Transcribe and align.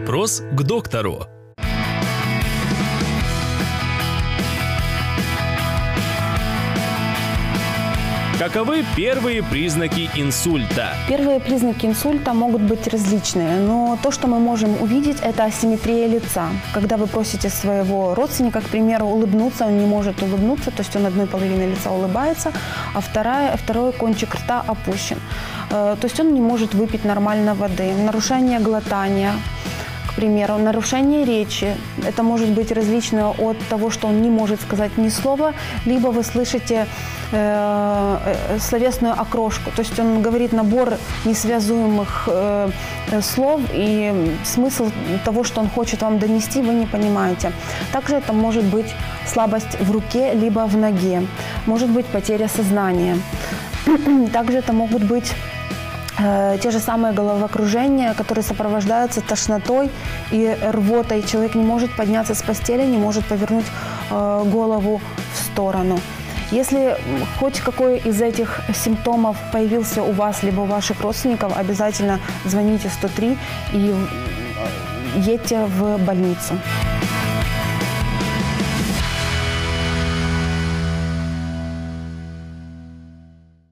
Вопрос 0.00 0.42
к 0.52 0.62
доктору. 0.62 1.26
Каковы 8.38 8.82
первые 8.96 9.42
признаки 9.42 10.08
инсульта? 10.16 10.94
Первые 11.06 11.38
признаки 11.38 11.84
инсульта 11.84 12.32
могут 12.32 12.62
быть 12.62 12.88
различные, 12.88 13.60
но 13.60 13.98
то, 14.02 14.10
что 14.10 14.26
мы 14.26 14.38
можем 14.38 14.82
увидеть, 14.82 15.18
это 15.20 15.44
асимметрия 15.44 16.08
лица. 16.08 16.48
Когда 16.72 16.96
вы 16.96 17.06
просите 17.06 17.50
своего 17.50 18.14
родственника, 18.14 18.62
к 18.62 18.68
примеру, 18.70 19.04
улыбнуться, 19.04 19.66
он 19.66 19.78
не 19.78 19.86
может 19.86 20.22
улыбнуться, 20.22 20.70
то 20.70 20.82
есть 20.82 20.96
он 20.96 21.04
одной 21.04 21.26
половиной 21.26 21.70
лица 21.72 21.90
улыбается, 21.90 22.52
а 22.94 23.00
вторая, 23.02 23.54
второй 23.58 23.92
кончик 23.92 24.34
рта 24.34 24.64
опущен. 24.66 25.18
Э, 25.70 25.96
то 26.00 26.06
есть 26.06 26.18
он 26.18 26.32
не 26.32 26.40
может 26.40 26.72
выпить 26.72 27.04
нормально 27.04 27.54
воды. 27.54 27.92
Нарушение 27.92 28.58
глотания, 28.58 29.34
к 30.10 30.14
примеру, 30.14 30.58
нарушение 30.58 31.24
речи. 31.24 31.76
Это 32.04 32.22
может 32.22 32.48
быть 32.48 32.72
различное 32.72 33.26
от 33.26 33.56
того, 33.68 33.90
что 33.90 34.08
он 34.08 34.22
не 34.22 34.30
может 34.30 34.60
сказать 34.60 34.98
ни 34.98 35.08
слова, 35.08 35.54
либо 35.86 36.08
вы 36.08 36.24
слышите 36.24 36.86
э, 37.32 38.18
э, 38.24 38.58
словесную 38.58 39.12
окрошку. 39.12 39.70
То 39.76 39.82
есть 39.82 39.98
он 40.00 40.22
говорит 40.22 40.52
набор 40.52 40.94
несвязуемых 41.24 42.28
э, 42.32 42.70
слов, 43.22 43.60
и 43.72 44.34
смысл 44.44 44.90
того, 45.24 45.44
что 45.44 45.60
он 45.60 45.68
хочет 45.68 46.02
вам 46.02 46.18
донести, 46.18 46.62
вы 46.62 46.74
не 46.74 46.86
понимаете. 46.86 47.52
Также 47.92 48.16
это 48.16 48.32
может 48.32 48.64
быть 48.64 48.94
слабость 49.26 49.80
в 49.80 49.92
руке, 49.92 50.32
либо 50.34 50.66
в 50.66 50.76
ноге. 50.76 51.22
Может 51.66 51.88
быть 51.88 52.06
потеря 52.06 52.48
сознания. 52.48 53.16
Также 54.32 54.58
это 54.58 54.72
могут 54.72 55.04
быть 55.04 55.32
Э, 56.22 56.58
те 56.62 56.70
же 56.70 56.78
самые 56.78 57.14
головокружения, 57.14 58.14
которые 58.14 58.44
сопровождаются 58.44 59.20
тошнотой 59.20 59.90
и 60.30 60.56
рвотой. 60.62 61.22
Человек 61.22 61.54
не 61.54 61.64
может 61.64 61.96
подняться 61.96 62.34
с 62.34 62.42
постели, 62.42 62.84
не 62.84 62.98
может 62.98 63.24
повернуть 63.24 63.66
э, 64.10 64.42
голову 64.44 65.00
в 65.32 65.36
сторону. 65.36 65.98
Если 66.50 66.96
хоть 67.38 67.60
какой 67.60 67.98
из 67.98 68.20
этих 68.20 68.60
симптомов 68.74 69.36
появился 69.52 70.02
у 70.02 70.12
вас 70.12 70.42
либо 70.42 70.60
у 70.60 70.64
ваших 70.64 71.00
родственников, 71.00 71.56
обязательно 71.56 72.18
звоните 72.44 72.88
103 72.88 73.38
и 73.72 73.94
едьте 75.16 75.64
в 75.66 75.98
больницу. 75.98 76.54